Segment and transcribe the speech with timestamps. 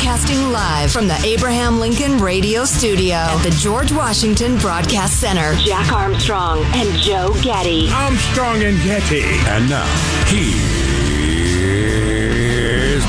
[0.00, 5.54] Broadcasting live from the Abraham Lincoln Radio Studio at the George Washington Broadcast Center.
[5.56, 7.90] Jack Armstrong and Joe Getty.
[7.90, 9.20] Armstrong and Getty.
[9.20, 9.84] And now,
[10.24, 10.64] here's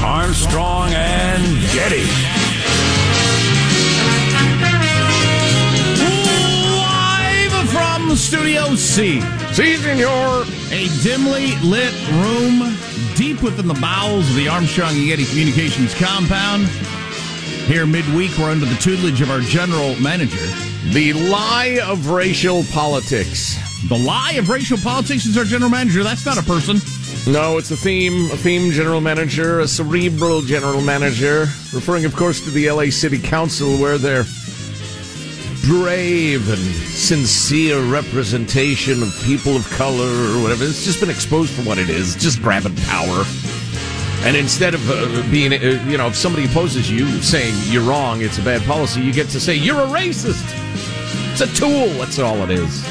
[0.04, 1.42] Armstrong and
[1.72, 2.04] Getty.
[6.76, 9.22] Live from Studio C.
[9.54, 10.44] See, senor.
[10.72, 12.76] A dimly lit room
[13.16, 16.68] deep within the bowels of the Armstrong and Getty Communications compound.
[17.68, 20.46] Here midweek, we're under the tutelage of our general manager.
[20.92, 23.58] The lie of racial politics.
[23.88, 26.04] The lie of racial politics is our general manager.
[26.04, 26.78] That's not a person.
[27.32, 31.42] No, it's a theme, a theme general manager, a cerebral general manager,
[31.74, 34.24] referring, of course, to the LA City Council, where their
[35.66, 41.62] brave and sincere representation of people of color or whatever, it's just been exposed for
[41.62, 43.24] what it is, just grabbing power.
[44.24, 48.22] And instead of uh, being, uh, you know, if somebody opposes you saying you're wrong,
[48.22, 50.46] it's a bad policy, you get to say you're a racist.
[51.32, 51.88] It's a tool.
[51.98, 52.84] That's all it is.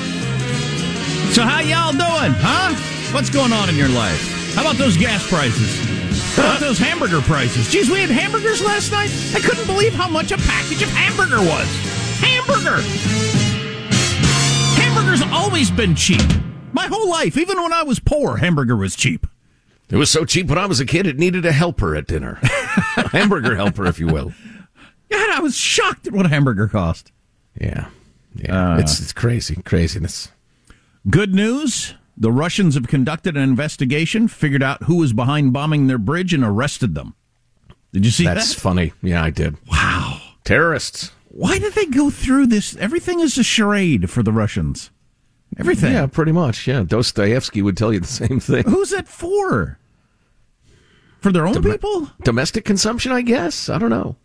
[1.35, 2.75] So how y'all doing, huh?
[3.15, 4.55] What's going on in your life?
[4.55, 5.79] How about those gas prices?
[6.35, 7.71] How about those hamburger prices?
[7.71, 9.11] Geez, we had hamburgers last night.
[9.33, 11.69] I couldn't believe how much a package of hamburger was.
[12.19, 12.83] Hamburger.
[14.83, 16.29] Hamburger's always been cheap.
[16.73, 19.27] My whole life, even when I was poor, hamburger was cheap.
[19.91, 22.39] It was so cheap when I was a kid, it needed a helper at dinner.
[22.43, 24.33] a hamburger helper, if you will.
[25.11, 27.11] God, I was shocked at what a hamburger cost.
[27.61, 27.89] Yeah.
[28.35, 28.75] Yeah.
[28.75, 29.57] Uh, it's, it's crazy.
[29.65, 30.29] Craziness.
[31.09, 31.95] Good news.
[32.17, 36.45] The Russians have conducted an investigation, figured out who was behind bombing their bridge, and
[36.45, 37.15] arrested them.
[37.93, 38.49] Did you see That's that?
[38.51, 38.93] That's funny.
[39.03, 39.57] Yeah, I did.
[39.69, 40.21] Wow.
[40.45, 41.13] Terrorists.
[41.29, 42.77] Why did they go through this?
[42.77, 44.91] Everything is a charade for the Russians.
[45.59, 45.93] Everything.
[45.93, 46.67] Yeah, pretty much.
[46.67, 46.83] Yeah.
[46.83, 48.65] Dostoevsky would tell you the same thing.
[48.65, 49.79] Who's it for?
[51.21, 52.11] For their own Dom- people?
[52.23, 53.69] Domestic consumption, I guess.
[53.69, 54.17] I don't know.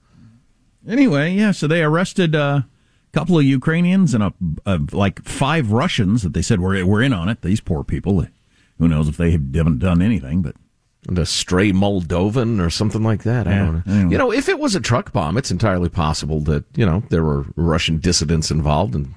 [0.87, 2.67] Anyway, yeah, so they arrested uh, a
[3.11, 4.33] couple of Ukrainians and a,
[4.65, 7.41] a, like five Russians that they said were, were in on it.
[7.41, 8.25] These poor people.
[8.77, 10.55] Who knows if they haven't done anything, but.
[11.07, 13.47] And a stray Moldovan or something like that.
[13.47, 13.93] I don't know.
[13.93, 14.11] anyway.
[14.11, 17.23] You know, if it was a truck bomb, it's entirely possible that, you know, there
[17.23, 19.13] were Russian dissidents involved and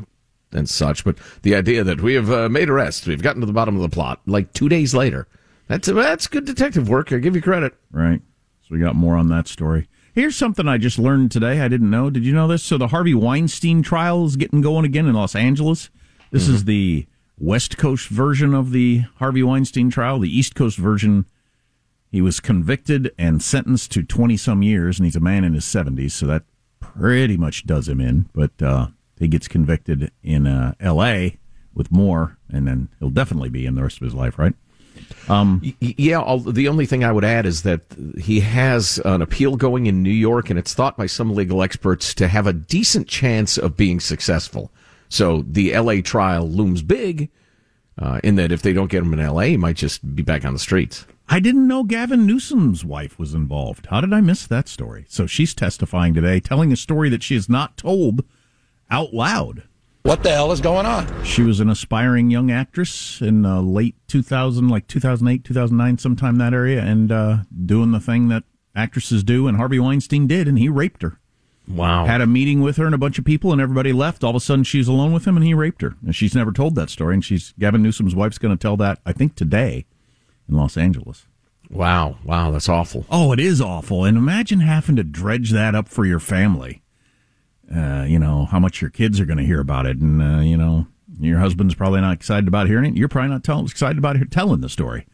[0.53, 1.05] and such.
[1.05, 3.83] But the idea that we have uh, made arrests, we've gotten to the bottom of
[3.83, 5.27] the plot, like two days later,
[5.67, 7.13] that's that's good detective work.
[7.13, 7.75] I give you credit.
[7.91, 8.21] Right.
[8.63, 9.89] So we got more on that story.
[10.15, 11.61] Here's something I just learned today.
[11.61, 12.11] I didn't know.
[12.11, 12.65] Did you know this?
[12.65, 15.91] So the Harvey Weinstein trial is getting going again in Los Angeles.
[16.33, 16.55] This mm-hmm.
[16.55, 17.07] is the
[17.39, 20.19] West Coast version of the Harvey Weinstein trial.
[20.19, 21.27] The East Coast version,
[22.11, 25.65] he was convicted and sentenced to 20 some years, and he's a man in his
[25.65, 26.43] 70s, so that
[26.81, 28.29] pretty much does him in.
[28.35, 31.39] But uh, he gets convicted in uh, L.A.
[31.75, 34.55] with more, and then he'll definitely be in the rest of his life, right?
[35.29, 37.83] Um, yeah, the only thing I would add is that
[38.19, 42.15] he has an appeal going in New York, and it's thought by some legal experts
[42.15, 44.71] to have a decent chance of being successful.
[45.09, 46.03] So the L.A.
[46.03, 47.31] trial looms big
[47.99, 50.45] uh, in that if they don't get him in L.A., he might just be back
[50.45, 51.07] on the streets.
[51.29, 53.87] I didn't know Gavin Newsom's wife was involved.
[53.87, 55.05] How did I miss that story?
[55.09, 58.25] So she's testifying today, telling a story that she has not told
[58.91, 59.65] out loud.
[60.03, 61.25] What the hell is going on?
[61.25, 66.55] She was an aspiring young actress in uh, late 2000, like 2008, 2009, sometime that
[66.55, 68.45] area, and uh, doing the thing that
[68.75, 71.19] actresses do, and Harvey Weinstein did, and he raped her.
[71.67, 72.07] Wow.
[72.07, 74.25] Had a meeting with her and a bunch of people, and everybody left.
[74.25, 75.97] All of a sudden, she's alone with him, and he raped her.
[76.03, 79.01] And she's never told that story, and she's Gavin Newsom's wife's going to tell that,
[79.05, 79.85] I think, today
[80.49, 81.27] in Los Angeles.
[81.69, 82.17] Wow.
[82.25, 82.51] Wow.
[82.51, 83.05] That's awful.
[83.11, 84.05] Oh, it is awful.
[84.05, 86.81] And imagine having to dredge that up for your family
[87.75, 89.99] uh, you know, how much your kids are going to hear about it.
[89.99, 90.87] And, uh, you know,
[91.21, 92.97] your husband's probably not excited about hearing it.
[92.97, 95.07] You're probably not tell- excited about telling the story.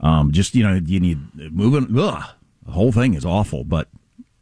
[0.00, 1.96] Um, just, you know, you need moving.
[1.96, 2.30] Ugh,
[2.64, 3.88] the whole thing is awful, but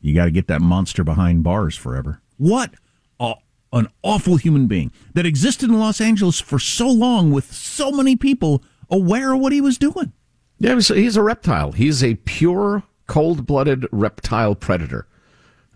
[0.01, 2.23] you got to get that monster behind bars forever.
[2.39, 2.75] What
[3.19, 3.35] a,
[3.73, 8.17] an awful human being that existed in Los Angeles for so long with so many
[8.17, 10.13] people aware of what he was doing.
[10.59, 11.73] Yeah, he's a reptile.
[11.73, 15.07] He's a pure, cold blooded reptile predator.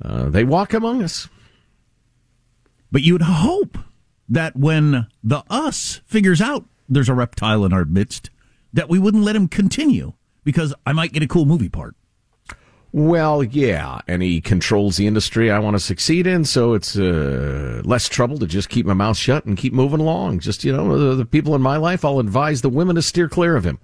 [0.03, 1.29] Uh, they walk among us.
[2.95, 3.77] But you'd hope
[4.29, 8.31] that when the us figures out there's a reptile in our midst,
[8.73, 10.13] that we wouldn't let him continue
[10.45, 11.97] because I might get a cool movie part.
[12.93, 17.83] Well, yeah, and he controls the industry I want to succeed in, so it's uh,
[17.85, 20.39] less trouble to just keep my mouth shut and keep moving along.
[20.39, 23.29] Just, you know, the, the people in my life, I'll advise the women to steer
[23.29, 23.81] clear of him.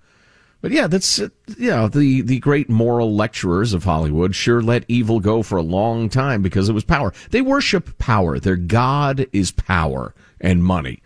[0.60, 1.28] But yeah, that's uh,
[1.58, 1.88] yeah.
[1.88, 6.42] The the great moral lecturers of Hollywood sure let evil go for a long time
[6.42, 7.14] because it was power.
[7.30, 8.38] They worship power.
[8.38, 11.02] Their god is power and money.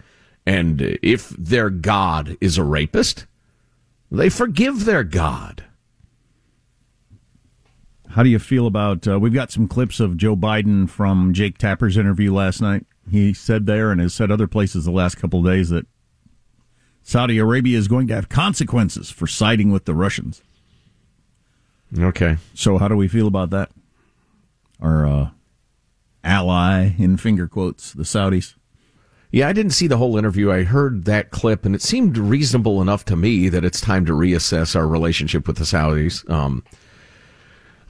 [0.46, 3.26] And if their god is a rapist,
[4.10, 5.64] they forgive their god.
[8.10, 9.08] How do you feel about?
[9.08, 12.86] Uh, we've got some clips of Joe Biden from Jake Tapper's interview last night.
[13.10, 15.86] He said there and has said other places the last couple of days that
[17.04, 20.42] Saudi Arabia is going to have consequences for siding with the Russians.
[21.96, 22.38] Okay.
[22.54, 23.70] So, how do we feel about that?
[24.80, 25.30] Our uh,
[26.24, 28.54] ally, in finger quotes, the Saudis.
[29.30, 30.50] Yeah, I didn't see the whole interview.
[30.50, 34.12] I heard that clip, and it seemed reasonable enough to me that it's time to
[34.12, 36.28] reassess our relationship with the Saudis.
[36.30, 36.64] Um,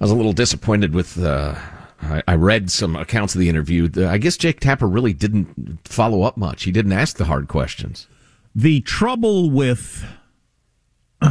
[0.00, 1.22] I was a little disappointed with.
[1.22, 1.54] Uh,
[2.02, 3.88] I, I read some accounts of the interview.
[4.08, 6.64] I guess Jake Tapper really didn't follow up much.
[6.64, 8.08] He didn't ask the hard questions.
[8.54, 10.04] The trouble with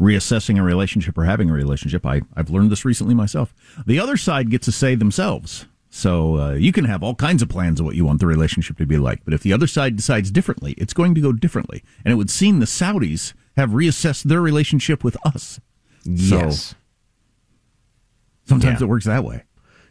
[0.00, 3.54] reassessing a relationship or having a relationship, I, I've learned this recently myself.
[3.86, 5.66] The other side gets to say themselves.
[5.90, 8.78] So uh, you can have all kinds of plans of what you want the relationship
[8.78, 11.84] to be like, but if the other side decides differently, it's going to go differently.
[12.04, 15.60] And it would seem the Saudis have reassessed their relationship with us.
[16.04, 16.70] Yes.
[16.70, 16.76] So
[18.46, 18.86] sometimes yeah.
[18.86, 19.44] it works that way.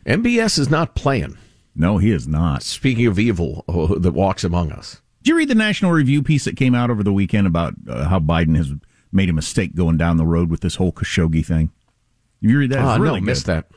[0.05, 1.37] MBS is not playing.
[1.73, 2.63] No, he is not.
[2.63, 5.01] Speaking of evil oh, that walks among us.
[5.23, 8.09] Did you read the National Review piece that came out over the weekend about uh,
[8.09, 8.73] how Biden has
[9.13, 11.71] made a mistake going down the road with this whole Khashoggi thing?
[12.41, 12.83] Did You read that?
[12.83, 13.67] Oh, really no, missed that.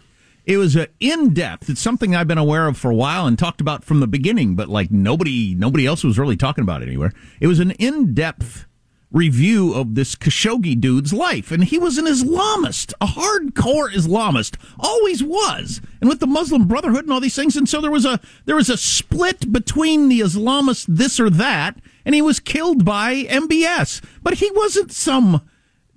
[0.45, 1.71] It was uh, in depth.
[1.71, 4.57] It's something I've been aware of for a while and talked about from the beginning,
[4.57, 7.13] but like nobody, nobody else was really talking about it anywhere.
[7.39, 8.67] It was an in depth
[9.17, 11.51] review of this Khashoggi dude's life.
[11.51, 15.81] And he was an Islamist, a hardcore Islamist, always was.
[16.01, 17.57] And with the Muslim Brotherhood and all these things.
[17.57, 21.79] And so there was a, there was a split between the Islamists, this or that,
[22.05, 24.03] and he was killed by MBS.
[24.23, 25.49] But he wasn't some,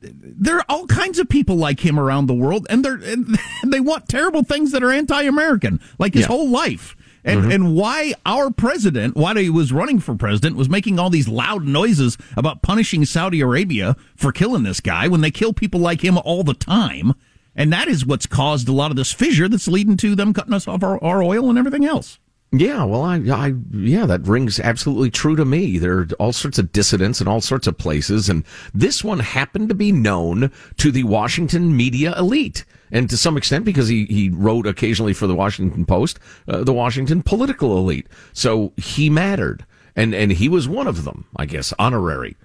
[0.02, 3.82] there are all kinds of people like him around the world, and they're and they
[3.82, 6.28] want terrible things that are anti-American, like his yeah.
[6.28, 6.96] whole life
[7.30, 7.52] and mm-hmm.
[7.52, 11.66] and why our president, while he was running for president, was making all these loud
[11.66, 16.18] noises about punishing Saudi Arabia for killing this guy when they kill people like him
[16.18, 17.14] all the time.
[17.56, 20.54] And that is what's caused a lot of this fissure that's leading to them cutting
[20.54, 22.20] us off our, our oil and everything else.
[22.52, 25.78] Yeah, well, I, I, yeah, that rings absolutely true to me.
[25.78, 28.44] There are all sorts of dissidents in all sorts of places, and
[28.74, 33.66] this one happened to be known to the Washington media elite, and to some extent
[33.66, 38.08] because he he wrote occasionally for the Washington Post, uh, the Washington political elite.
[38.34, 39.66] So he mattered,
[39.96, 42.36] and and he was one of them, I guess, honorary.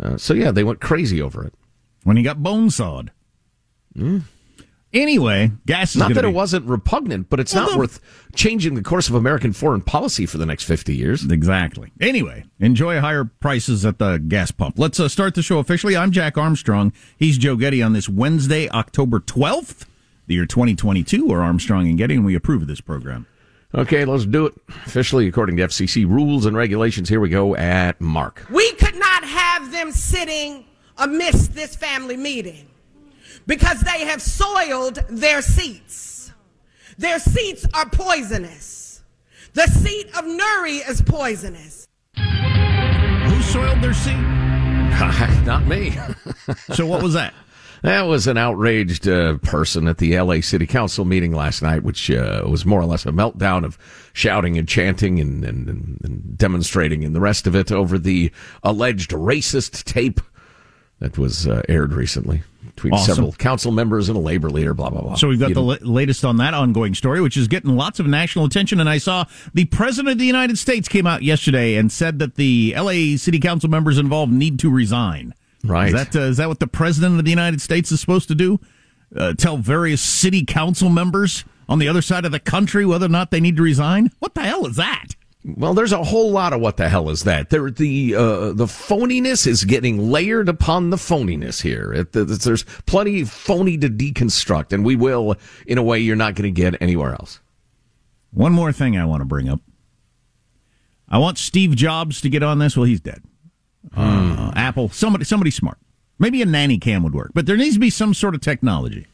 [0.00, 1.54] Uh, so yeah, they went crazy over it
[2.04, 3.10] when he got bone sawed.
[3.96, 4.22] Mm.
[4.92, 6.28] Anyway, gas not that be...
[6.28, 7.78] it wasn't repugnant, but it's well, not no.
[7.78, 8.00] worth
[8.34, 11.30] changing the course of American foreign policy for the next 50 years.
[11.30, 11.92] Exactly.
[12.00, 14.78] Anyway, enjoy higher prices at the gas pump.
[14.78, 15.94] Let's uh, start the show officially.
[15.96, 16.92] I'm Jack Armstrong.
[17.18, 19.84] He's Joe Getty on this Wednesday, October 12th,
[20.26, 21.26] the year 2022.
[21.26, 23.26] We're Armstrong and Getty, and we approve of this program.
[23.74, 24.54] Okay, let's do it
[24.86, 27.10] officially according to FCC rules and regulations.
[27.10, 28.46] Here we go at Mark.
[28.50, 30.64] We could not have them sitting
[30.96, 32.67] amidst this family meeting
[33.48, 36.32] because they have soiled their seats.
[36.98, 39.02] Their seats are poisonous.
[39.54, 41.88] The seat of Nury is poisonous.
[42.14, 44.12] Who soiled their seat?
[45.46, 45.96] Not me.
[46.74, 47.32] so what was that?
[47.82, 52.10] That was an outraged uh, person at the LA City Council meeting last night, which
[52.10, 53.78] uh, was more or less a meltdown of
[54.12, 55.68] shouting and chanting and, and,
[56.02, 60.20] and demonstrating and the rest of it over the alleged racist tape
[60.98, 62.42] that was uh, aired recently
[62.78, 63.14] between awesome.
[63.14, 65.14] several council members and a labor leader, blah, blah, blah.
[65.14, 67.98] So we've got you the la- latest on that ongoing story, which is getting lots
[67.98, 68.80] of national attention.
[68.80, 72.36] And I saw the President of the United States came out yesterday and said that
[72.36, 75.34] the LA City Council members involved need to resign.
[75.64, 75.88] Right.
[75.88, 78.34] Is that, uh, is that what the President of the United States is supposed to
[78.34, 78.60] do?
[79.14, 83.10] Uh, tell various city council members on the other side of the country whether or
[83.10, 84.10] not they need to resign?
[84.18, 85.08] What the hell is that?
[85.44, 87.50] Well, there's a whole lot of what the hell is that?
[87.50, 91.92] There, the uh, the phoniness is getting layered upon the phoniness here.
[91.92, 96.52] It, there's plenty phony to deconstruct, and we will in a way you're not going
[96.52, 97.40] to get anywhere else.
[98.32, 99.60] One more thing I want to bring up.
[101.08, 102.76] I want Steve Jobs to get on this.
[102.76, 103.22] Well, he's dead.
[103.94, 104.32] Hmm.
[104.32, 105.78] Uh, Apple, somebody, somebody smart.
[106.18, 109.06] Maybe a nanny cam would work, but there needs to be some sort of technology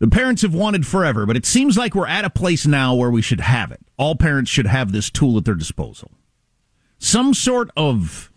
[0.00, 3.10] the parents have wanted forever, but it seems like we're at a place now where
[3.10, 3.80] we should have it.
[3.98, 6.10] All parents should have this tool at their disposal.
[6.98, 8.30] Some sort of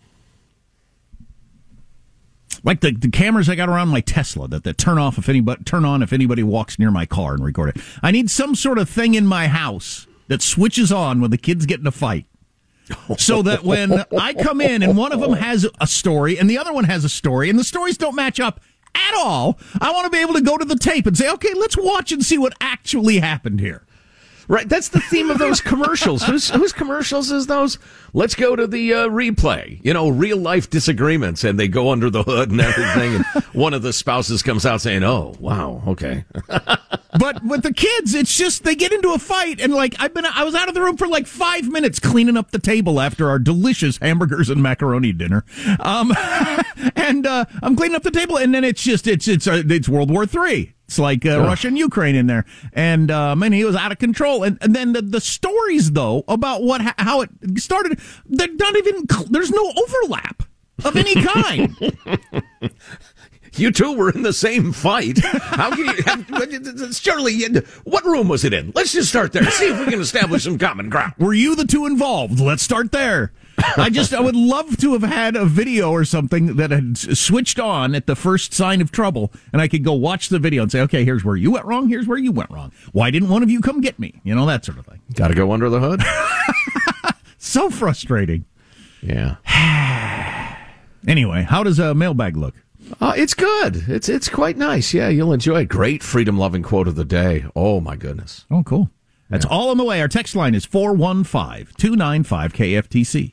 [2.62, 5.64] like the, the cameras I got around my Tesla that, that turn off if anybody
[5.64, 7.82] turn on if anybody walks near my car and record it.
[8.02, 11.66] I need some sort of thing in my house that switches on when the kids
[11.66, 12.26] get in a fight.
[13.16, 16.58] so that when I come in and one of them has a story and the
[16.58, 18.60] other one has a story and the stories don't match up,
[18.94, 19.58] at all.
[19.80, 22.12] I want to be able to go to the tape and say, okay, let's watch
[22.12, 23.83] and see what actually happened here.
[24.48, 26.22] Right, that's the theme of those commercials.
[26.22, 27.78] whose, whose commercials is those?
[28.12, 29.80] Let's go to the uh, replay.
[29.82, 33.14] You know, real life disagreements, and they go under the hood and everything.
[33.16, 36.24] and one of the spouses comes out saying, "Oh, wow, okay."
[37.18, 40.26] but with the kids, it's just they get into a fight, and like I've been,
[40.26, 43.28] I was out of the room for like five minutes cleaning up the table after
[43.28, 45.44] our delicious hamburgers and macaroni dinner.
[45.80, 46.12] Um,
[46.96, 49.88] and uh, I'm cleaning up the table, and then it's just it's it's uh, it's
[49.88, 50.74] World War Three.
[50.94, 53.98] It's like uh, Russia and Ukraine in there, and um, and he was out of
[53.98, 54.44] control.
[54.44, 59.04] And, and then the, the stories though about what how it started, they're not even
[59.28, 60.44] there's no overlap
[60.84, 61.76] of any kind.
[63.54, 65.18] you two were in the same fight.
[65.18, 66.02] How can you?
[66.04, 67.42] Have, surely,
[67.82, 68.70] what room was it in?
[68.76, 69.42] Let's just start there.
[69.50, 71.14] See if we can establish some common ground.
[71.18, 72.38] Were you the two involved?
[72.38, 73.32] Let's start there.
[73.58, 77.58] I just I would love to have had a video or something that had switched
[77.58, 80.72] on at the first sign of trouble, and I could go watch the video and
[80.72, 81.88] say, okay, here's where you went wrong.
[81.88, 82.72] Here's where you went wrong.
[82.92, 84.20] Why didn't one of you come get me?
[84.24, 85.00] You know that sort of thing.
[85.14, 86.02] Got to go under the hood.
[87.38, 88.44] so frustrating.
[89.02, 89.36] Yeah.
[91.06, 92.54] anyway, how does a mailbag look?
[93.00, 93.84] Uh, it's good.
[93.88, 94.92] It's it's quite nice.
[94.92, 95.68] Yeah, you'll enjoy it.
[95.68, 97.46] Great freedom loving quote of the day.
[97.56, 98.44] Oh my goodness.
[98.50, 98.90] Oh, cool.
[99.30, 99.50] That's yeah.
[99.50, 100.00] all on the way.
[100.00, 103.32] Our text line is 415 295 KFTC.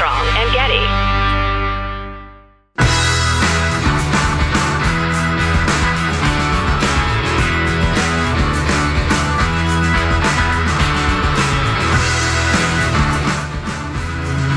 [0.00, 0.80] Armstrong and Getty.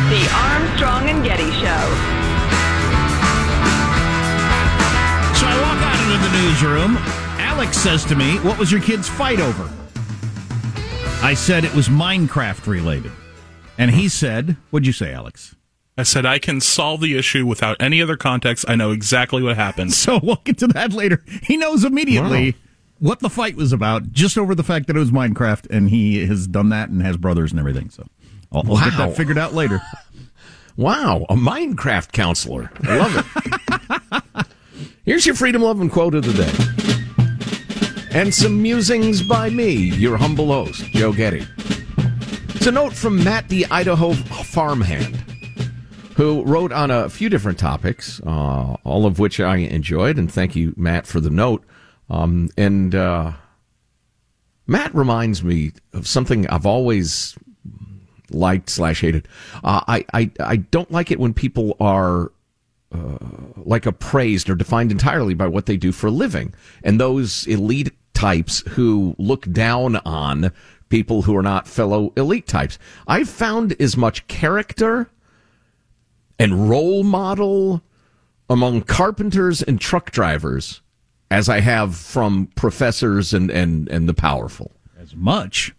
[0.09, 1.83] The Armstrong and Getty Show.
[5.33, 6.95] So I walk out into the newsroom.
[7.41, 9.69] Alex says to me, What was your kids' fight over?
[11.21, 13.11] I said it was Minecraft related.
[13.83, 15.57] And he said, What'd you say, Alex?
[15.97, 18.63] I said, I can solve the issue without any other context.
[18.65, 19.91] I know exactly what happened.
[20.03, 21.21] So we'll get to that later.
[21.41, 22.57] He knows immediately wow.
[22.99, 26.25] what the fight was about, just over the fact that it was Minecraft, and he
[26.25, 27.89] has done that and has brothers and everything.
[27.89, 28.07] So
[28.53, 28.85] I'll, wow.
[28.85, 29.81] get that figured out later.
[30.77, 32.71] wow, a Minecraft counselor.
[32.83, 34.45] I love it.
[35.03, 38.17] Here's your freedom loving quote of the day.
[38.17, 41.45] and some musings by me, your humble host, Joe Getty.
[42.63, 45.17] It's a note from Matt the Idaho farmhand,
[46.15, 50.55] who wrote on a few different topics, uh, all of which I enjoyed, and thank
[50.55, 51.65] you, Matt, for the note.
[52.09, 53.33] Um, and uh,
[54.65, 57.37] Matt reminds me of something I've always
[58.29, 59.27] liked slash hated.
[59.61, 62.31] Uh, I, I I don't like it when people are
[62.93, 63.17] uh,
[63.57, 67.91] like appraised or defined entirely by what they do for a living, and those elite
[68.13, 70.53] types who look down on
[70.93, 72.77] people who are not fellow elite types.
[73.07, 75.09] I've found as much character
[76.37, 77.81] and role model
[78.47, 80.83] among carpenters and truck drivers
[81.31, 84.71] as I have from professors and, and, and the powerful.
[84.99, 85.73] As much.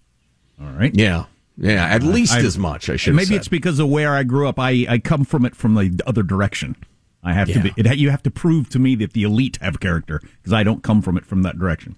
[0.60, 0.92] All right.
[0.92, 1.26] Yeah.
[1.56, 2.90] Yeah, at uh, least I, as much.
[2.90, 3.14] I should.
[3.14, 4.58] Maybe it's because of where I grew up.
[4.58, 6.74] I, I come from it from the other direction.
[7.22, 7.62] I have yeah.
[7.62, 7.72] to be.
[7.76, 10.82] It, you have to prove to me that the elite have character because I don't
[10.82, 11.94] come from it from that direction.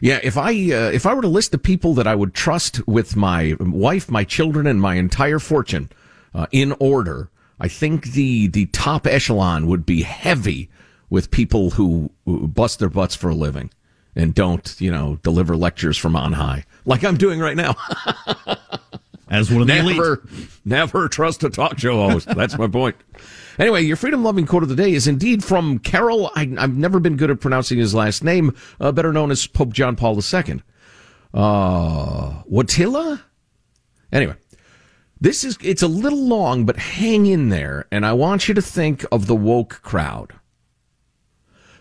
[0.00, 2.86] Yeah, if I uh, if I were to list the people that I would trust
[2.86, 5.90] with my wife, my children, and my entire fortune
[6.34, 10.68] uh, in order, I think the the top echelon would be heavy
[11.08, 13.70] with people who, bust their butts for a living
[14.16, 17.76] and don't, you know, deliver lectures from on high like I'm doing right now.
[19.28, 20.48] As one of the never, elite.
[20.64, 22.28] never trust a talk show host.
[22.28, 22.96] That's my point.
[23.58, 26.30] Anyway, your freedom loving quote of the day is indeed from Karol.
[26.34, 29.72] I, have never been good at pronouncing his last name, uh, better known as Pope
[29.72, 30.62] John Paul II.
[31.32, 33.22] Uh, Watilla?
[34.12, 34.34] Anyway,
[35.20, 37.86] this is, it's a little long, but hang in there.
[37.90, 40.34] And I want you to think of the woke crowd.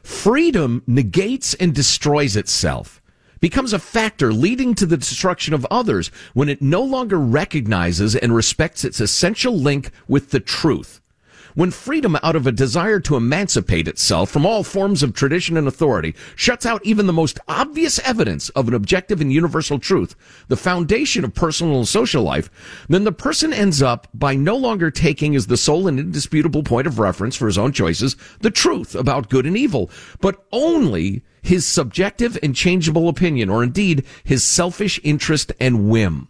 [0.02, 3.02] Freedom negates and destroys itself,
[3.42, 8.34] becomes a factor leading to the destruction of others when it no longer recognizes and
[8.34, 11.02] respects its essential link with the truth
[11.56, 15.68] when freedom out of a desire to emancipate itself from all forms of tradition and
[15.68, 20.16] authority shuts out even the most obvious evidence of an objective and universal truth,
[20.50, 22.50] the foundation of personal and social life,
[22.88, 26.86] then the person ends up by no longer taking as the sole and indisputable point
[26.86, 31.66] of reference for his own choices the truth about good and evil, but only his
[31.66, 36.28] subjective and changeable opinion, or indeed his selfish interest and whim.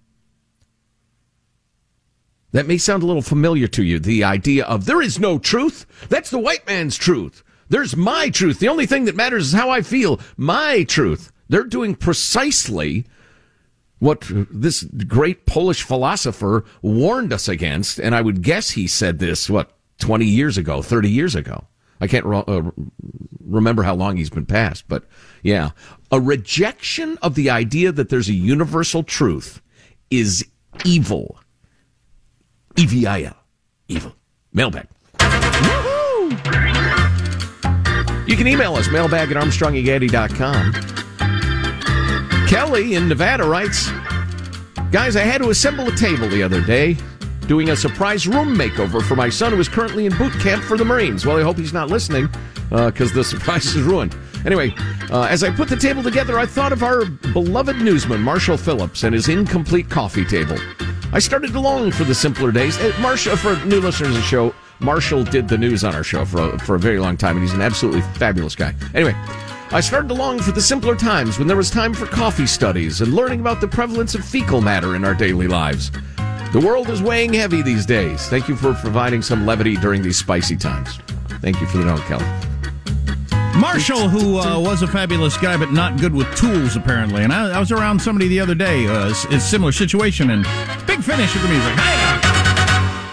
[2.55, 3.99] That may sound a little familiar to you.
[3.99, 5.85] The idea of there is no truth.
[6.07, 7.43] That's the white man's truth.
[7.67, 8.59] There's my truth.
[8.59, 10.21] The only thing that matters is how I feel.
[10.37, 11.33] My truth.
[11.49, 13.07] They're doing precisely
[13.99, 17.99] what this great Polish philosopher warned us against.
[17.99, 21.65] And I would guess he said this, what, 20 years ago, 30 years ago.
[21.99, 22.71] I can't uh,
[23.41, 25.03] remember how long he's been passed, but
[25.43, 25.71] yeah.
[26.09, 29.61] A rejection of the idea that there's a universal truth
[30.09, 30.45] is
[30.85, 31.37] evil.
[32.77, 33.37] E-V-I-L.
[33.87, 34.15] Evil.
[34.53, 34.87] Mailbag.
[38.27, 40.73] You can email us, mailbag at armstrongandgetty.com.
[42.47, 43.91] Kelly in Nevada writes,
[44.91, 46.97] Guys, I had to assemble a table the other day,
[47.47, 50.77] doing a surprise room makeover for my son who is currently in boot camp for
[50.77, 51.25] the Marines.
[51.25, 52.27] Well, I hope he's not listening,
[52.69, 54.15] because uh, the surprise is ruined.
[54.45, 54.73] Anyway,
[55.11, 59.03] uh, as I put the table together, I thought of our beloved newsman, Marshall Phillips,
[59.03, 60.57] and his incomplete coffee table.
[61.15, 62.77] I started to long for the simpler days.
[62.77, 66.25] Uh, Marshall, for new listeners of the show, Marshall did the news on our show
[66.25, 68.75] for a, for a very long time, and he's an absolutely fabulous guy.
[68.93, 69.13] Anyway,
[69.71, 72.99] I started to long for the simpler times when there was time for coffee studies
[72.99, 75.89] and learning about the prevalence of fecal matter in our daily lives.
[76.51, 78.27] The world is weighing heavy these days.
[78.27, 80.97] Thank you for providing some levity during these spicy times.
[81.39, 82.25] Thank you for the note, Kelly.
[83.59, 87.23] Marshall, who uh, was a fabulous guy, but not good with tools, apparently.
[87.23, 90.43] And I, I was around somebody the other day, uh, a similar situation, and
[90.85, 91.73] big finish of the music.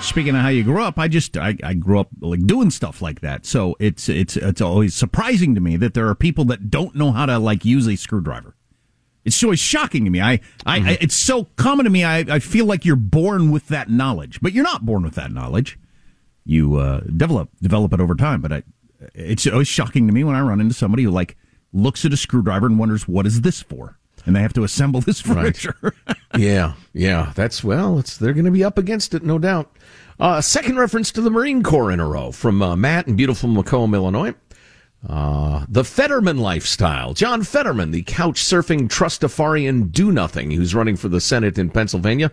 [0.03, 3.01] Speaking of how you grew up, I just I, I grew up like doing stuff
[3.01, 3.47] like that.
[3.47, 7.13] So it's it's it's always surprising to me that there are people that don't know
[7.13, 8.57] how to like use a screwdriver.
[9.25, 10.21] It's always shocking to me.
[10.21, 10.89] I, I, mm-hmm.
[10.89, 12.03] I it's so common to me.
[12.03, 15.31] I, I feel like you're born with that knowledge, but you're not born with that
[15.31, 15.79] knowledge.
[16.45, 18.41] You uh, develop develop it over time.
[18.41, 18.63] But I,
[19.15, 21.37] it's always shocking to me when I run into somebody who like
[21.73, 25.01] looks at a screwdriver and wonders what is this for, and they have to assemble
[25.01, 25.77] this furniture.
[25.81, 26.17] Right.
[26.37, 29.75] yeah, yeah, that's well, it's they're going to be up against it, no doubt.
[30.21, 33.49] Uh, second reference to the Marine Corps in a row from uh, Matt in beautiful
[33.49, 34.35] Macomb, Illinois.
[35.09, 37.13] Uh, the Fetterman lifestyle.
[37.13, 42.31] John Fetterman, the couch surfing trustafarian do nothing who's running for the Senate in Pennsylvania.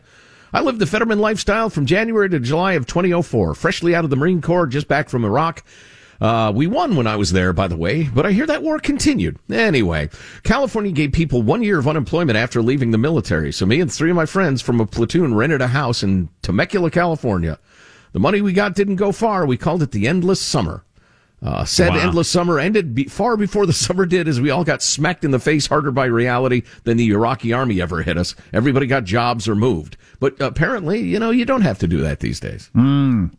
[0.54, 4.16] I lived the Fetterman lifestyle from January to July of 2004, freshly out of the
[4.16, 5.64] Marine Corps, just back from Iraq.
[6.22, 8.78] Uh, we won when I was there, by the way, but I hear that war
[8.80, 9.38] continued.
[9.50, 10.10] Anyway,
[10.44, 13.54] California gave people one year of unemployment after leaving the military.
[13.54, 16.92] So me and three of my friends from a platoon rented a house in Temecula,
[16.92, 17.58] California.
[18.12, 19.46] The money we got didn't go far.
[19.46, 20.84] We called it the endless summer.
[21.42, 22.00] Uh, said Wow.
[22.00, 25.32] endless summer ended be- far before the summer did, as we all got smacked in
[25.32, 28.36] the face harder by reality than the Iraqi army ever hit us.
[28.52, 29.96] Everybody got jobs or moved.
[30.20, 32.70] But apparently, you know, you don't have to do that these days.
[32.76, 33.32] Mm.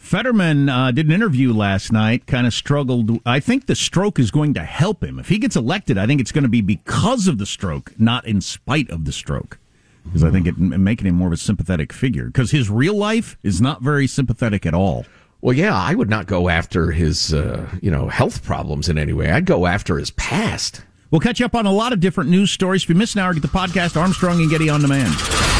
[0.00, 3.20] Fetterman uh, did an interview last night, kind of struggled.
[3.24, 5.18] I think the stroke is going to help him.
[5.18, 8.26] If he gets elected, I think it's going to be because of the stroke, not
[8.26, 9.58] in spite of the stroke.
[10.04, 12.24] Because I think it making him more of a sympathetic figure.
[12.24, 15.04] Because his real life is not very sympathetic at all.
[15.42, 19.12] Well, yeah, I would not go after his, uh, you know, health problems in any
[19.12, 19.30] way.
[19.30, 20.82] I'd go after his past.
[21.10, 22.84] We'll catch up on a lot of different news stories.
[22.84, 25.12] If you miss an hour, get the podcast Armstrong and Getty on demand.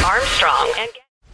[0.03, 0.89] Armstrong and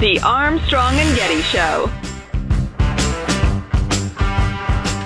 [0.00, 1.90] The Armstrong and Getty Show.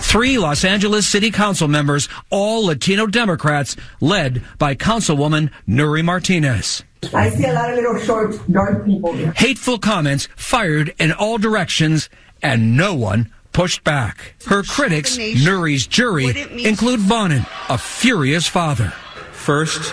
[0.03, 6.85] Three Los Angeles City Council members, all Latino Democrats, led by Councilwoman Nury Martinez.
[7.13, 9.33] I see a lot of little short, dark people here.
[9.33, 12.09] Hateful comments fired in all directions,
[12.41, 14.37] and no one pushed back.
[14.47, 16.27] Her critics, Nury's jury,
[16.65, 18.91] include Bonin, a furious father.
[19.33, 19.93] First,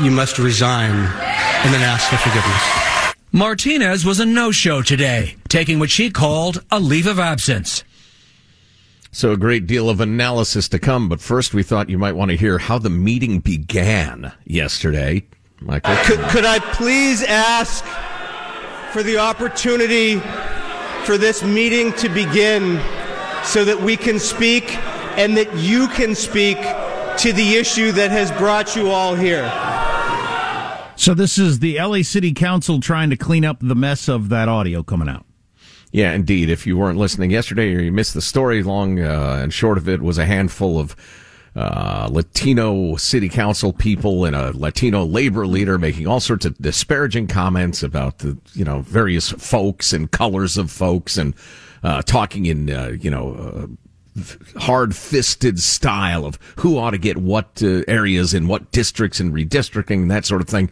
[0.00, 2.89] you must resign and then ask for forgiveness.
[3.32, 7.84] Martinez was a no-show today, taking what she called a leave of absence.
[9.12, 12.32] So a great deal of analysis to come, but first we thought you might want
[12.32, 15.22] to hear how the meeting began yesterday.
[15.60, 15.94] Michael?
[16.06, 17.84] Could, could I please ask
[18.92, 20.18] for the opportunity
[21.04, 22.80] for this meeting to begin
[23.44, 24.76] so that we can speak
[25.16, 26.56] and that you can speak
[27.18, 29.48] to the issue that has brought you all here?
[31.00, 34.50] So this is the LA City Council trying to clean up the mess of that
[34.50, 35.24] audio coming out.
[35.92, 36.50] Yeah, indeed.
[36.50, 39.88] If you weren't listening yesterday or you missed the story, long uh, and short of
[39.88, 40.94] it was a handful of
[41.56, 47.28] uh, Latino city council people and a Latino labor leader making all sorts of disparaging
[47.28, 51.34] comments about the you know various folks and colors of folks and
[51.82, 53.70] uh, talking in uh, you know
[54.56, 59.32] hard fisted style of who ought to get what uh, areas in what districts and
[59.32, 60.70] redistricting and that sort of thing.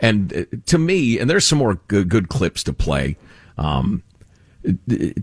[0.00, 3.16] And uh, to me, and there's some more good, good clips to play.
[3.58, 4.02] Um,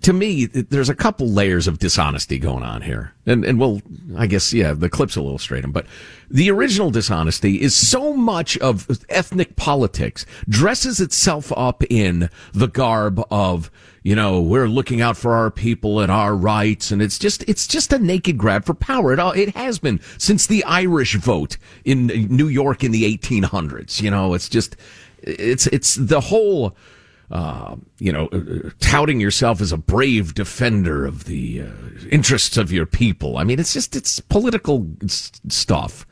[0.01, 3.13] to me, there's a couple layers of dishonesty going on here.
[3.25, 3.81] And, and well,
[4.15, 5.73] I guess, yeah, the clips will illustrate them.
[5.73, 5.85] But
[6.29, 13.21] the original dishonesty is so much of ethnic politics dresses itself up in the garb
[13.29, 13.69] of,
[14.03, 16.91] you know, we're looking out for our people and our rights.
[16.91, 19.13] And it's just, it's just a naked grab for power.
[19.13, 24.01] It, all, it has been since the Irish vote in New York in the 1800s.
[24.01, 24.75] You know, it's just,
[25.21, 26.75] it's, it's the whole,
[27.31, 31.71] uh, you know, uh, touting yourself as a brave defender of the uh,
[32.11, 33.37] interests of your people.
[33.37, 36.05] I mean, it's just it's political stuff.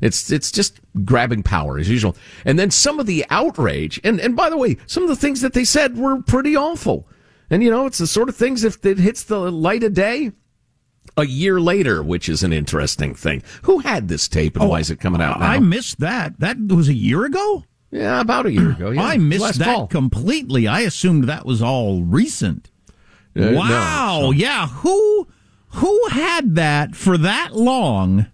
[0.00, 2.14] It's it's just grabbing power as usual.
[2.44, 5.40] And then some of the outrage, and and by the way, some of the things
[5.40, 7.08] that they said were pretty awful.
[7.50, 10.32] And you know, it's the sort of things if it hits the light of day.
[11.16, 13.42] A year later, which is an interesting thing.
[13.62, 15.46] Who had this tape and oh, why is it coming out now?
[15.46, 16.38] I missed that.
[16.38, 17.64] That was a year ago?
[17.90, 18.90] Yeah, about a year ago.
[18.92, 19.02] Yeah.
[19.02, 19.86] I missed that fall.
[19.86, 20.68] completely.
[20.68, 22.70] I assumed that was all recent.
[23.34, 24.20] Uh, wow.
[24.20, 24.30] No, so.
[24.32, 24.68] Yeah.
[24.68, 25.26] Who
[25.70, 28.26] who had that for that long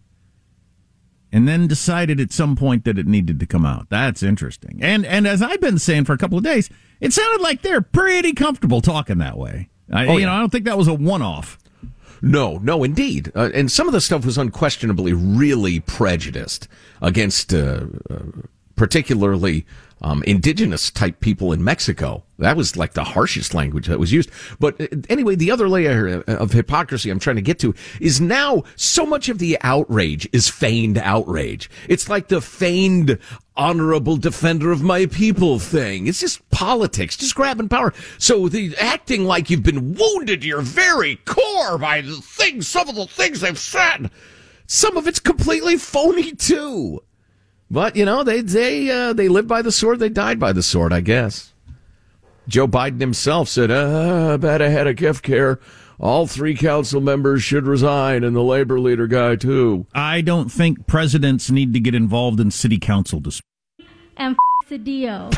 [1.34, 3.88] and then decided at some point that it needed to come out?
[3.90, 4.78] That's interesting.
[4.80, 6.70] And and as I've been saying for a couple of days,
[7.00, 9.68] it sounded like they're pretty comfortable talking that way.
[9.92, 10.26] I, oh, you yeah.
[10.26, 11.58] know, I don't think that was a one-off.
[12.22, 13.32] No, no, indeed.
[13.34, 16.68] Uh, and some of the stuff was unquestionably really prejudiced
[17.02, 18.18] against uh, uh,
[18.76, 19.66] particularly
[20.02, 22.24] um, indigenous type people in Mexico.
[22.38, 24.30] That was like the harshest language that was used.
[24.58, 28.64] But uh, anyway, the other layer of hypocrisy I'm trying to get to is now
[28.76, 31.70] so much of the outrage is feigned outrage.
[31.88, 33.18] It's like the feigned
[33.56, 36.06] honorable defender of my people thing.
[36.06, 37.92] It's just politics, just grabbing power.
[38.18, 42.88] So the acting like you've been wounded to your very core by the things, some
[42.88, 44.10] of the things they've said.
[44.66, 47.02] Some of it's completely phony too.
[47.74, 49.98] But you know, they they uh, they lived by the sword.
[49.98, 51.52] They died by the sword, I guess.
[52.46, 55.58] Joe Biden himself said, uh, "Bet ahead of gift care."
[55.98, 59.86] All three council members should resign, and the labor leader guy too.
[59.92, 63.42] I don't think presidents need to get involved in city council disputes.
[64.16, 65.34] And f- Cedillo,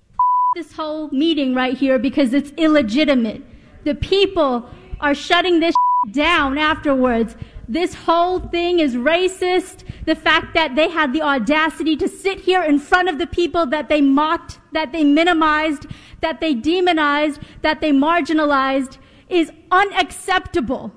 [0.56, 3.44] this whole meeting right here because it's illegitimate.
[3.84, 4.68] The people
[4.98, 5.76] are shutting this
[6.10, 7.36] down afterwards.
[7.68, 9.84] This whole thing is racist.
[10.04, 13.66] The fact that they had the audacity to sit here in front of the people
[13.66, 15.86] that they mocked, that they minimized,
[16.20, 18.98] that they demonized, that they marginalized
[19.28, 20.92] is unacceptable.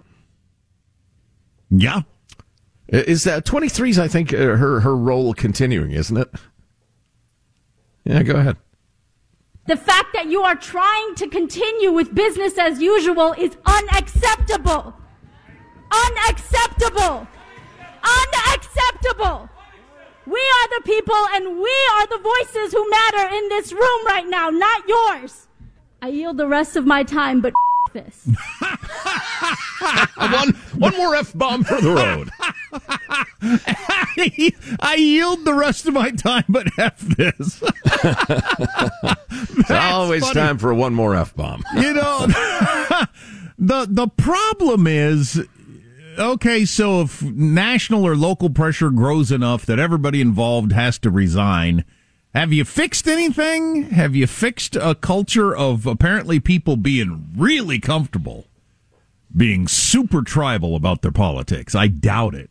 [1.69, 2.01] Yeah.
[2.87, 6.29] Is that 23's, I think, uh, her, her role continuing, isn't it?
[8.03, 8.57] Yeah, go ahead.
[9.67, 14.95] The fact that you are trying to continue with business as usual is unacceptable.
[15.91, 17.27] Unacceptable.
[18.03, 19.49] Unacceptable.
[20.25, 24.27] We are the people and we are the voices who matter in this room right
[24.27, 25.47] now, not yours.
[26.01, 27.53] I yield the rest of my time, but
[27.93, 28.27] this.
[30.17, 32.29] one, one more F bomb for the road.
[34.79, 37.63] I yield the rest of my time, but F this.
[39.57, 40.33] it's always funny.
[40.35, 41.63] time for one more F bomb.
[41.75, 42.27] You know,
[43.57, 45.43] the the problem is
[46.19, 51.85] okay, so if national or local pressure grows enough that everybody involved has to resign,
[52.33, 53.83] have you fixed anything?
[53.91, 58.45] Have you fixed a culture of apparently people being really comfortable
[59.35, 61.73] being super tribal about their politics?
[61.73, 62.49] I doubt it.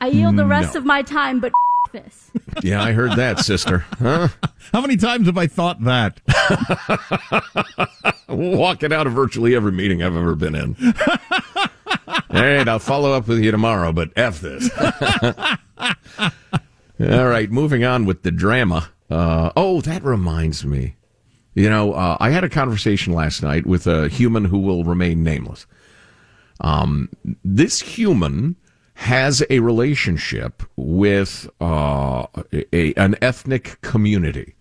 [0.00, 0.80] I yield the mm, rest no.
[0.80, 1.52] of my time, but
[1.92, 2.30] this.
[2.62, 3.84] Yeah, I heard that, sister.
[3.98, 4.28] Huh?
[4.72, 6.20] How many times have I thought that?
[8.28, 10.76] Walking out of virtually every meeting I've ever been in.
[12.12, 14.70] All right, I'll follow up with you tomorrow, but F this.
[17.00, 18.90] All right, moving on with the drama.
[19.10, 20.96] Uh, oh, that reminds me.
[21.54, 25.22] You know, uh, I had a conversation last night with a human who will remain
[25.22, 25.66] nameless.
[26.60, 27.10] Um,
[27.44, 28.56] this human
[28.94, 32.26] has a relationship with uh,
[32.72, 34.54] a, an ethnic community.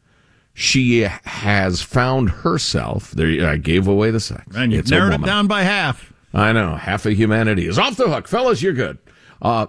[0.54, 3.12] She has found herself.
[3.12, 4.56] There, I gave away the sex.
[4.56, 6.11] And you narrowed it down by half.
[6.34, 8.62] I know half of humanity is off the hook, fellas.
[8.62, 8.98] You're good.
[9.42, 9.68] Uh,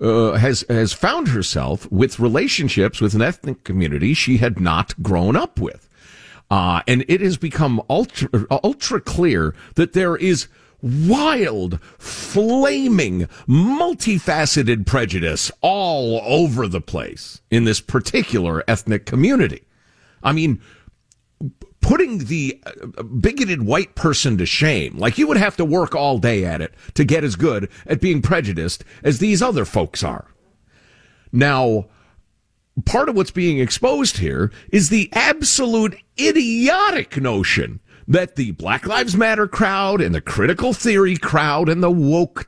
[0.00, 5.36] uh, has has found herself with relationships with an ethnic community she had not grown
[5.36, 5.88] up with,
[6.50, 10.48] uh, and it has become ultra ultra clear that there is
[10.82, 19.64] wild, flaming, multifaceted prejudice all over the place in this particular ethnic community.
[20.22, 20.60] I mean,
[21.80, 24.96] putting the uh, bigoted white person to shame.
[24.98, 28.00] Like you would have to work all day at it to get as good at
[28.00, 30.28] being prejudiced as these other folks are.
[31.32, 31.86] Now,
[32.84, 39.16] part of what's being exposed here is the absolute idiotic notion that the Black Lives
[39.16, 42.46] Matter crowd and the critical theory crowd and the woke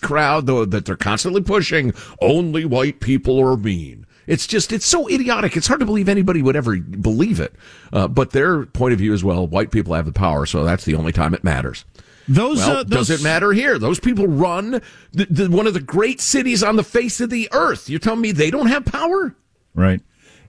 [0.00, 4.06] crowd, though, that they're constantly pushing, only white people are mean.
[4.26, 5.56] It's just, it's so idiotic.
[5.56, 7.54] It's hard to believe anybody would ever believe it.
[7.92, 10.84] Uh, but their point of view is, well, white people have the power, so that's
[10.84, 11.84] the only time it matters.
[12.28, 13.08] Those, well, uh, those...
[13.08, 13.78] does it matter here?
[13.78, 14.80] Those people run
[15.12, 17.90] the, the, one of the great cities on the face of the earth.
[17.90, 19.34] You're telling me they don't have power?
[19.74, 20.00] Right.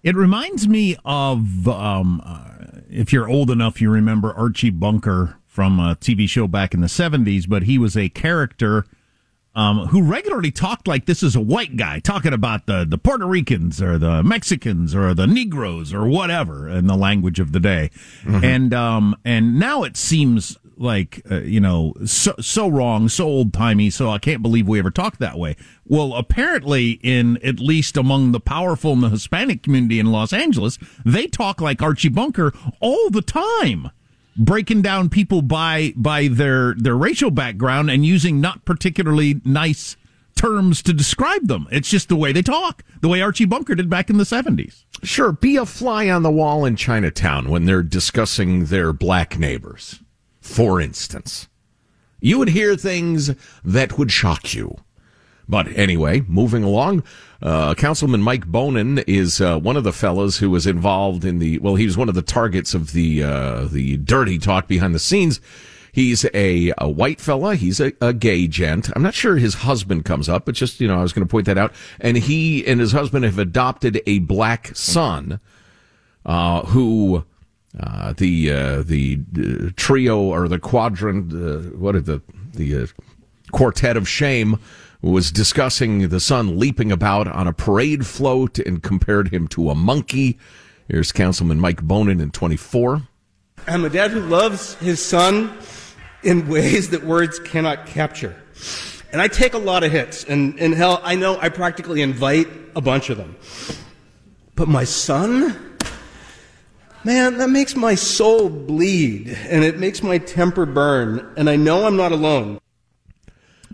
[0.03, 5.79] It reminds me of, um, uh, if you're old enough, you remember Archie Bunker from
[5.79, 8.85] a TV show back in the 70s, but he was a character
[9.55, 13.25] um, who regularly talked like this is a white guy talking about the, the Puerto
[13.25, 17.91] Ricans or the Mexicans or the Negroes or whatever in the language of the day.
[18.23, 18.43] Mm-hmm.
[18.43, 23.53] And, um, and now it seems like, uh, you know, so, so wrong, so old
[23.53, 23.91] timey.
[23.91, 25.55] So I can't believe we ever talked that way.
[25.85, 30.79] Well, apparently in at least among the powerful in the Hispanic community in Los Angeles,
[31.05, 33.91] they talk like Archie Bunker all the time
[34.35, 39.95] breaking down people by by their their racial background and using not particularly nice
[40.35, 41.67] terms to describe them.
[41.71, 44.83] It's just the way they talk, the way Archie Bunker did back in the 70s.
[45.03, 50.01] Sure, be a fly on the wall in Chinatown when they're discussing their black neighbors,
[50.41, 51.47] for instance.
[52.19, 53.31] You would hear things
[53.63, 54.77] that would shock you.
[55.47, 57.03] But anyway, moving along,
[57.41, 61.59] uh, Councilman Mike Bonin is uh, one of the fellows who was involved in the.
[61.59, 64.99] Well, he was one of the targets of the uh, the dirty talk behind the
[64.99, 65.41] scenes.
[65.91, 67.55] He's a, a white fella.
[67.55, 68.89] He's a, a, gay gent.
[68.95, 71.29] I'm not sure his husband comes up, but just you know, I was going to
[71.29, 71.71] point that out.
[71.99, 75.39] And he and his husband have adopted a black son,
[76.25, 77.25] uh, who.
[77.79, 79.17] Uh, the uh, the
[79.75, 82.21] trio or the quadrant, what are the
[82.53, 82.87] the
[83.51, 84.59] quartet of shame
[85.03, 89.75] was discussing the son leaping about on a parade float and compared him to a
[89.75, 90.39] monkey.
[90.87, 93.03] Here's Councilman Mike Bonin in 24.
[93.67, 95.57] I'm a dad who loves his son
[96.23, 98.33] in ways that words cannot capture.
[99.11, 102.47] And I take a lot of hits, and, and hell, I know I practically invite
[102.73, 103.35] a bunch of them.
[104.55, 105.77] But my son,
[107.03, 111.85] man, that makes my soul bleed, and it makes my temper burn, and I know
[111.85, 112.59] I'm not alone.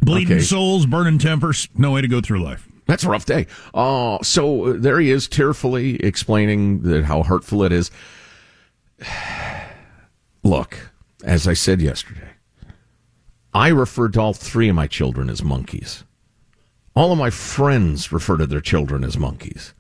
[0.02, 0.44] Bleeding okay.
[0.44, 2.68] souls, burning tempers, no way to go through life.
[2.88, 3.46] That's a rough day.
[3.74, 7.92] Uh, so uh, there he is, tearfully explaining that how hurtful it is.
[10.44, 10.90] Look,
[11.24, 12.32] as I said yesterday,
[13.54, 16.04] I refer to all three of my children as monkeys.
[16.96, 19.74] All of my friends refer to their children as monkeys.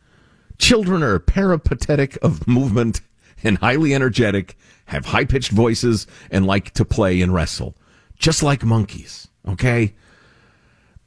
[0.60, 3.01] Children are peripatetic of movement
[3.43, 7.75] and highly energetic, have high pitched voices, and like to play and wrestle,
[8.17, 9.27] just like monkeys.
[9.47, 9.95] Okay?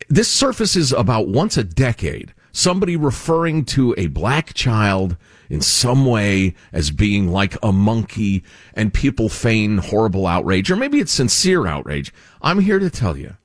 [0.08, 2.34] This surfaces about once a decade.
[2.52, 5.16] Somebody referring to a black child
[5.48, 8.42] in some way as being like a monkey
[8.74, 12.12] and people feign horrible outrage, or maybe it's sincere outrage.
[12.40, 13.36] I'm here to tell you.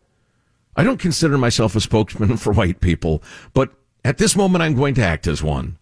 [0.75, 3.71] I don't consider myself a spokesman for white people, but
[4.05, 5.77] at this moment I'm going to act as one.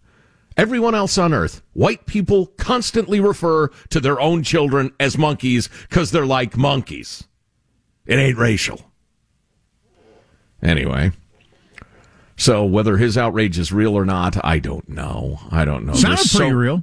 [0.56, 6.10] Everyone else on earth, white people constantly refer to their own children as monkeys because
[6.10, 7.28] they're like monkeys.
[8.06, 8.80] It ain't racial.
[10.62, 11.12] Anyway.
[12.36, 15.38] So whether his outrage is real or not, I don't know.
[15.50, 15.94] I don't know.
[15.94, 16.82] Sounded There's pretty so, real.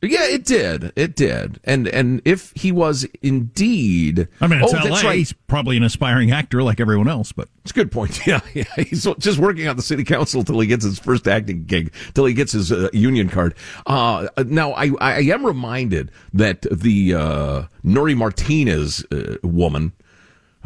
[0.00, 0.92] Yeah, it did.
[0.94, 1.58] It did.
[1.64, 5.00] And and if he was indeed, I mean, it's oh, LA.
[5.00, 5.18] Right.
[5.18, 7.32] He's probably an aspiring actor like everyone else.
[7.32, 8.20] But it's a good point.
[8.26, 8.64] Yeah, yeah.
[8.76, 12.26] He's just working on the city council till he gets his first acting gig, till
[12.26, 13.54] he gets his uh, union card.
[13.86, 19.92] Uh, now, I I am reminded that the uh, Nury Martinez uh, woman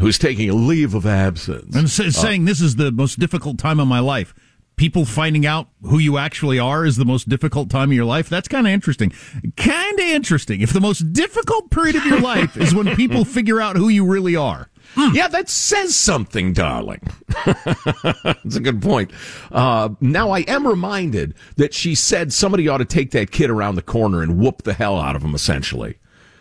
[0.03, 1.77] who's taking a leave of absence.
[1.77, 4.35] And uh, saying this is the most difficult time of my life.
[4.75, 8.29] People finding out who you actually are is the most difficult time of your life.
[8.29, 9.13] That's kind of interesting.
[9.57, 10.61] Kind of interesting.
[10.61, 14.05] If the most difficult period of your life is when people figure out who you
[14.05, 14.69] really are.
[14.97, 15.15] Hmm.
[15.15, 17.01] Yeah, that says something, darling.
[17.45, 19.13] That's a good point.
[19.53, 23.77] Uh, now, I am reminded that she said somebody ought to take that kid around
[23.77, 25.99] the corner and whoop the hell out of him, essentially.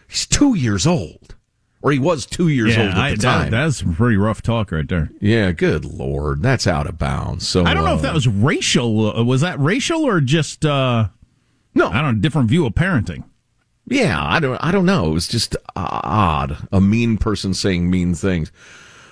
[0.07, 1.35] He's two years old
[1.81, 3.51] or he was two years yeah, old at the I, time.
[3.51, 5.09] That, that's some pretty rough talk right there.
[5.19, 7.47] Yeah, good lord, that's out of bounds.
[7.47, 9.17] So I don't know uh, if that was racial.
[9.17, 11.07] Uh, was that racial or just uh,
[11.73, 11.89] no?
[11.89, 12.21] I don't know.
[12.21, 13.23] Different view of parenting.
[13.87, 14.57] Yeah, I don't.
[14.63, 15.07] I don't know.
[15.07, 16.67] It was just odd.
[16.71, 18.51] A mean person saying mean things.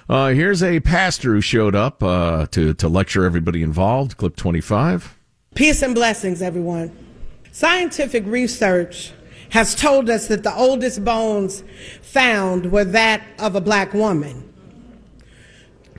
[0.07, 4.17] Uh, here's a pastor who showed up uh, to to lecture everybody involved.
[4.17, 5.17] Clip twenty five.
[5.55, 6.95] Peace and blessings, everyone.
[7.51, 9.11] Scientific research
[9.49, 11.63] has told us that the oldest bones
[12.01, 14.45] found were that of a black woman.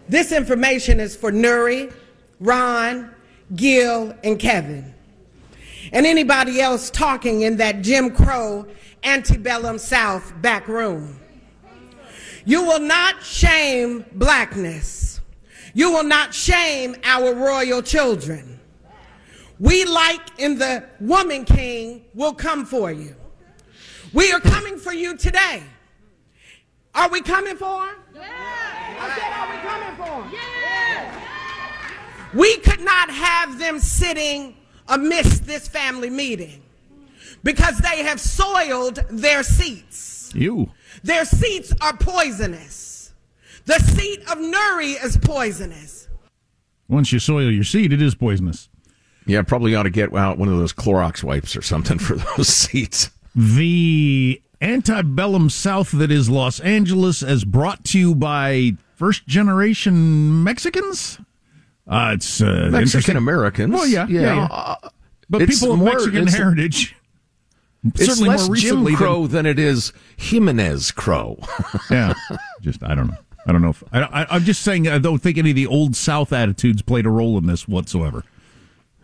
[0.08, 1.92] This information is for Nury,
[2.40, 3.14] Ron,
[3.54, 4.94] Gil, and Kevin.
[5.92, 8.66] And anybody else talking in that Jim Crow
[9.02, 11.18] antebellum South back room.
[12.44, 15.20] You will not shame blackness.
[15.74, 18.58] You will not shame our royal children.
[19.58, 23.14] We, like in the Woman King, will come for you.
[24.12, 25.62] We are coming for you today.
[26.94, 27.94] Are we coming for him?
[28.18, 32.38] I said, are we coming for him?
[32.38, 34.56] We could not have them sitting
[34.88, 36.62] amidst this family meeting
[37.44, 40.30] because they have soiled their seats.
[40.34, 40.70] You.
[41.02, 43.12] Their seats are poisonous.
[43.66, 46.08] The seat of Nury is poisonous.
[46.88, 48.68] Once you soil your seat, it is poisonous.
[49.26, 52.48] Yeah, probably ought to get out one of those Clorox wipes or something for those
[52.54, 53.10] seats.
[53.34, 61.18] The antebellum South that is Los Angeles, as brought to you by first generation Mexicans.
[61.86, 63.72] Uh, it's uh, Mexican Americans.
[63.72, 64.20] Well, yeah, yeah.
[64.20, 64.76] Yeah, uh,
[65.28, 66.94] but it's people of more- Mexican heritage.
[67.94, 71.38] It's certainly less more Jim recently Crow than, than it is Jimenez Crow.
[71.90, 72.12] yeah.
[72.60, 73.16] Just I don't know.
[73.46, 73.70] I don't know.
[73.70, 74.86] If, I, I, I'm just saying.
[74.86, 78.22] I don't think any of the old South attitudes played a role in this whatsoever.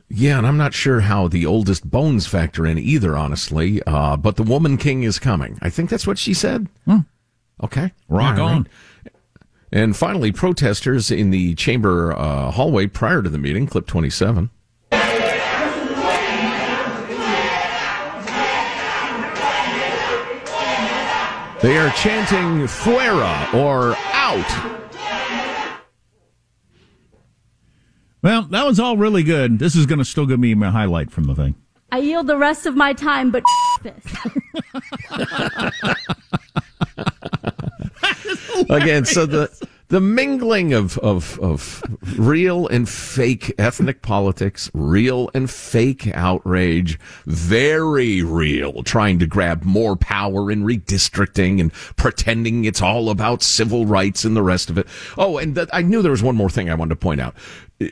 [0.09, 3.83] Yeah, and I'm not sure how the oldest bones factor in either, honestly.
[3.87, 5.59] Uh, but the Woman King is coming.
[5.61, 6.69] I think that's what she said.
[7.63, 7.93] Okay.
[8.09, 8.41] Rock right.
[8.41, 8.69] on.
[9.73, 14.51] And finally, protesters in the chamber uh, hallway prior to the meeting, clip 27.
[21.63, 24.86] They are chanting fuera or out.
[28.27, 29.61] Well, that was all really good.
[29.61, 31.55] This is going to still give me my highlight from the thing.
[31.93, 33.45] I yield the rest of my time, but
[33.85, 34.05] this.
[38.68, 41.83] Again, so the the mingling of, of of
[42.18, 49.95] real and fake ethnic politics, real and fake outrage, very real, trying to grab more
[49.95, 54.89] power in redistricting and pretending it's all about civil rights and the rest of it.
[55.16, 57.37] Oh, and that, I knew there was one more thing I wanted to point out.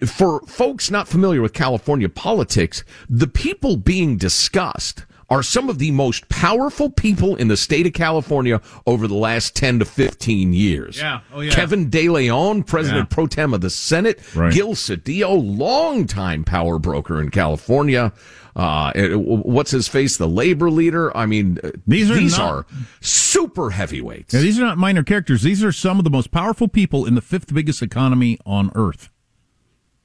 [0.06, 5.90] For folks not familiar with California politics, the people being discussed are some of the
[5.90, 10.98] most powerful people in the state of California over the last 10 to 15 years.
[10.98, 11.20] Yeah.
[11.32, 11.50] Oh, yeah.
[11.50, 13.14] Kevin De Leon, President Yeah.
[13.14, 14.20] pro tem of the Senate.
[14.34, 14.52] Right.
[14.52, 18.12] Gil Cedillo, longtime power broker in California.
[18.56, 20.16] Uh, what's his face?
[20.16, 21.14] The labor leader.
[21.16, 22.66] I mean, uh, These are these not- are
[23.00, 24.32] super heavyweights.
[24.32, 25.42] Yeah, these are not minor characters.
[25.42, 29.08] These are some of the most powerful people in the fifth biggest economy on earth.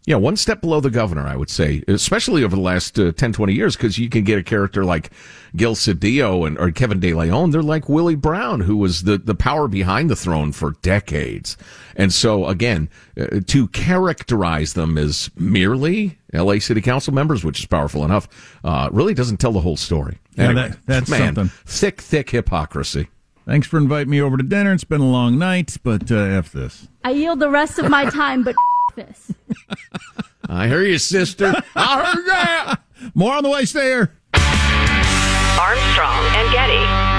[0.09, 3.31] Yeah, one step below the governor, I would say, especially over the last uh, 10,
[3.31, 5.11] 20 years, because you can get a character like
[5.55, 7.51] Gil Cedillo and or Kevin De Leon.
[7.51, 11.57] They're like Willie Brown, who was the, the power behind the throne for decades.
[11.95, 12.89] And so, again,
[13.21, 18.27] uh, to characterize them as merely LA City Council members, which is powerful enough,
[18.63, 20.17] uh, really doesn't tell the whole story.
[20.33, 21.49] Yeah, Anyway, that- that's man, something.
[21.67, 23.09] thick, thick hypocrisy.
[23.45, 24.73] Thanks for inviting me over to dinner.
[24.73, 26.87] It's been a long night, but uh, F this.
[27.03, 28.55] I yield the rest of my time, but
[28.99, 29.31] this.
[30.47, 31.53] I hear you, sister.
[31.75, 32.81] I heard that.
[33.13, 33.65] More on the way.
[33.65, 34.15] Stay here.
[35.59, 37.18] Armstrong and Getty.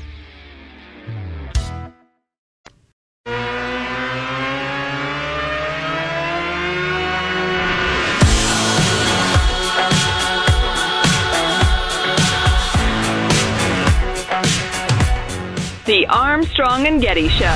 [15.91, 17.53] The Armstrong and Getty Show.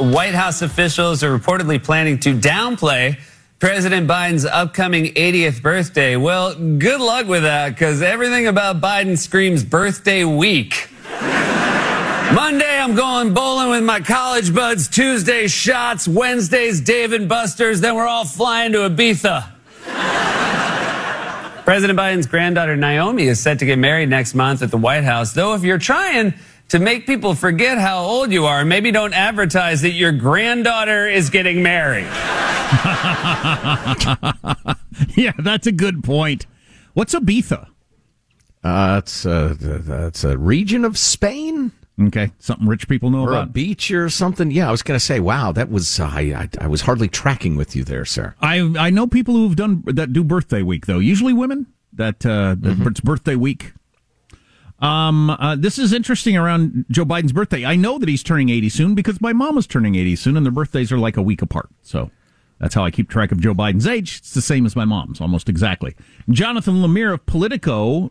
[0.00, 3.20] White House officials are reportedly planning to downplay
[3.60, 6.16] President Biden's upcoming 80th birthday.
[6.16, 10.88] Well, good luck with that because everything about Biden screams birthday week.
[11.12, 14.88] Monday, I'm going bowling with my college buds.
[14.88, 16.08] Tuesday, shots.
[16.08, 17.80] Wednesdays, Dave and Buster's.
[17.80, 19.48] Then we're all flying to Ibiza.
[21.64, 25.32] President Biden's granddaughter Naomi is set to get married next month at the White House.
[25.32, 26.34] Though, if you're trying
[26.68, 31.30] to make people forget how old you are, maybe don't advertise that your granddaughter is
[31.30, 32.04] getting married.
[35.16, 36.44] yeah, that's a good point.
[36.92, 37.68] What's Ibiza?
[38.62, 41.72] Uh, it's a, that's a region of Spain.
[42.00, 43.44] Okay, something rich people know or about.
[43.44, 44.50] a beach or something.
[44.50, 47.06] Yeah, I was going to say, wow, that was uh, I, I, I was hardly
[47.08, 48.34] tracking with you there, sir.
[48.40, 50.98] I I know people who've done that do birthday week though.
[50.98, 52.88] Usually women that uh, Mm-hmm.
[52.88, 53.72] it's birthday week.
[54.80, 57.64] Um, uh, this is interesting around Joe Biden's birthday.
[57.64, 60.44] I know that he's turning 80 soon because my mom is turning 80 soon, and
[60.44, 61.68] their birthdays are like a week apart.
[61.82, 62.10] So
[62.58, 64.18] that's how I keep track of Joe Biden's age.
[64.18, 65.94] It's the same as my mom's, almost exactly.
[66.28, 68.10] Jonathan Lemire of Politico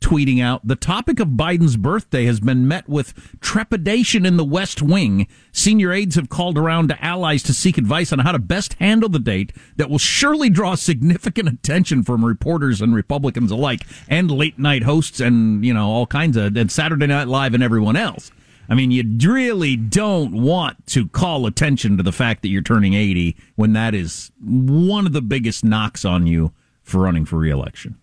[0.00, 4.80] tweeting out the topic of Biden's birthday has been met with trepidation in the West
[4.80, 5.26] Wing.
[5.52, 9.08] Senior aides have called around to allies to seek advice on how to best handle
[9.08, 14.58] the date that will surely draw significant attention from reporters and Republicans alike and late
[14.58, 18.30] night hosts and, you know, all kinds of, and Saturday Night Live and everyone else.
[18.68, 22.92] I mean, you really don't want to call attention to the fact that you're turning
[22.94, 27.98] 80 when that is one of the biggest knocks on you for running for reelection.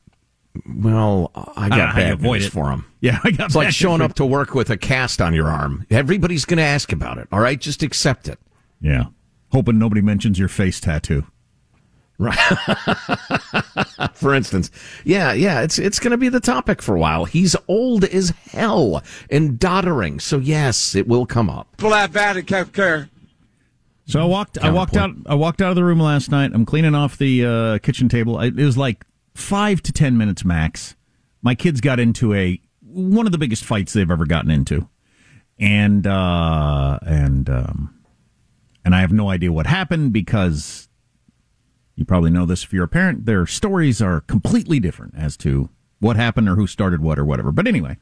[0.68, 2.52] Well, I I don't know got how you bad avoid news it.
[2.52, 2.86] for him.
[3.02, 5.86] Yeah, I got It's like showing up to work with a cast on your arm.
[5.92, 7.28] Everybody's going to ask about it.
[7.32, 8.40] All right, just accept it.
[8.82, 9.06] Yeah.
[9.52, 11.24] Hoping nobody mentions your face tattoo.
[12.18, 12.36] Right.
[14.14, 14.72] for instance,
[15.04, 17.26] yeah, yeah, it's it's going to be the topic for a while.
[17.26, 21.68] He's old as hell and doddering, so yes, it will come up.
[21.78, 23.10] Pull that bat and kept care.
[24.08, 24.58] So I walked.
[24.60, 25.12] I walked out.
[25.26, 26.52] I walked out of the room last night.
[26.54, 28.38] I'm cleaning off the uh, kitchen table.
[28.38, 29.04] I, it was like
[29.36, 30.96] five to ten minutes max.
[31.44, 34.90] My kids got into a one of the biggest fights they've ever gotten into,
[35.60, 38.00] and uh, and um,
[38.84, 40.88] and I have no idea what happened because
[41.96, 43.26] you probably know this if you're a parent.
[43.26, 45.70] Their stories are completely different as to
[46.00, 47.52] what happened or who started what or whatever.
[47.52, 47.98] But anyway,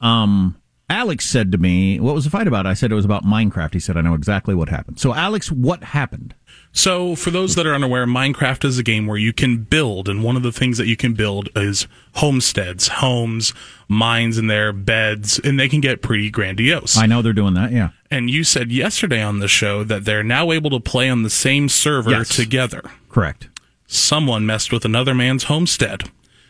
[0.00, 0.56] um,
[0.88, 3.74] Alex said to me, "What was the fight about?" I said it was about Minecraft.
[3.74, 6.34] He said, "I know exactly what happened." So, Alex, what happened?
[6.76, 10.22] So, for those that are unaware, Minecraft is a game where you can build, and
[10.22, 13.54] one of the things that you can build is homesteads, homes,
[13.88, 16.98] mines in there, beds, and they can get pretty grandiose.
[16.98, 17.72] I know they're doing that.
[17.72, 17.88] Yeah.
[18.10, 21.30] And you said yesterday on the show that they're now able to play on the
[21.30, 22.28] same server Yes.
[22.36, 22.82] together.
[23.08, 23.48] Correct.
[23.86, 26.02] Someone messed with another man's homestead.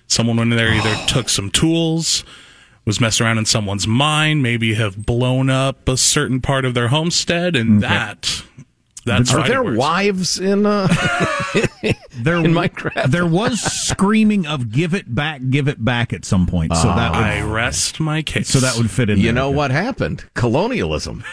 [0.09, 2.25] Someone went in there either took some tools,
[2.85, 6.89] was messing around in someone's mine, maybe have blown up a certain part of their
[6.89, 8.43] homestead, and mm, that
[9.07, 10.87] that's Are fighting there wives in uh,
[12.13, 13.11] There, in Minecraft?
[13.11, 16.77] there was screaming of "Give it back, give it back" at some point.
[16.77, 18.49] So that would I rest my case.
[18.49, 19.19] so that would fit in.
[19.19, 19.33] You there.
[19.33, 20.25] know what happened?
[20.35, 21.25] Colonialism.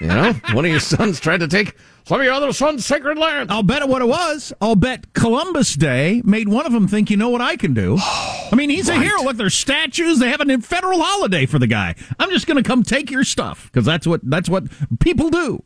[0.00, 3.18] You know, one of your sons tried to take some of your other son's sacred
[3.18, 3.50] land.
[3.50, 4.52] I'll bet what it was.
[4.60, 7.96] I'll bet Columbus Day made one of them think, you know what I can do.
[8.00, 8.98] I mean, he's right.
[8.98, 9.22] a hero.
[9.22, 10.18] Look, there's statues.
[10.18, 11.94] They have a federal holiday for the guy.
[12.18, 14.64] I'm just going to come take your stuff because that's what that's what
[15.00, 15.62] people do.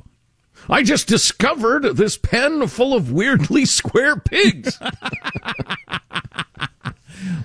[0.68, 4.78] I just discovered this pen full of weirdly square pigs.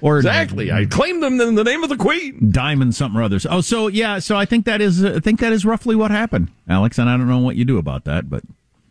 [0.02, 2.52] or exactly, I claimed them in the name of the Queen.
[2.52, 3.46] Diamond something or others.
[3.50, 6.52] Oh, so yeah, so I think that is I think that is roughly what happened,
[6.68, 6.98] Alex.
[6.98, 8.44] And I don't know what you do about that, but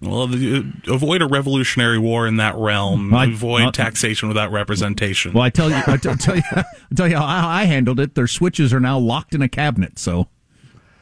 [0.02, 3.14] well, uh, avoid a revolutionary war in that realm.
[3.14, 5.32] I, avoid well, taxation without representation.
[5.32, 6.64] Well, I tell you, I t- tell you, I
[6.94, 8.16] tell you how I handled it.
[8.16, 10.26] Their switches are now locked in a cabinet, so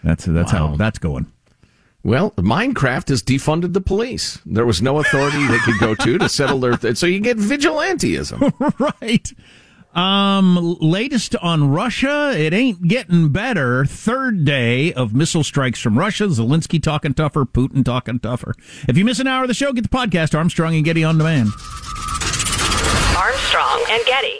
[0.05, 0.68] that's that's wow.
[0.68, 1.33] how that's going.
[2.03, 4.39] Well, Minecraft has defunded the police.
[4.47, 6.95] There was no authority they could go to to settle their.
[6.95, 8.53] so you get vigilanteism,
[9.01, 9.33] right?
[9.95, 13.85] Um, latest on Russia, it ain't getting better.
[13.85, 16.25] Third day of missile strikes from Russia.
[16.25, 18.55] Zelensky talking tougher, Putin talking tougher.
[18.89, 21.19] If you miss an hour of the show, get the podcast Armstrong and Getty on
[21.19, 21.49] demand.
[23.17, 24.39] Armstrong and Getty.